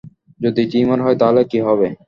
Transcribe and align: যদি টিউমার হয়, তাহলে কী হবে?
যদি 0.39 0.61
টিউমার 0.71 0.99
হয়, 1.05 1.17
তাহলে 1.21 1.41
কী 1.51 1.59
হবে? 1.67 1.87